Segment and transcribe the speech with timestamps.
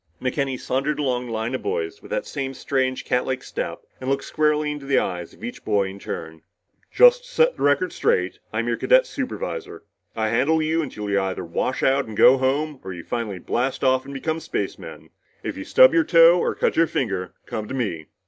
[0.19, 4.23] McKenny sauntered along the line of boys with that same strange catlike step and looked
[4.23, 6.41] squarely into the eyes of each boy in turn.
[6.91, 9.83] "Just to keep the record straight, I'm your cadet supervisor.
[10.15, 13.83] I handle you until you either wash out and go home, or you finally blast
[13.83, 15.11] off and become spacemen.
[15.43, 18.07] If you stub your toe or cut your finger, come to me.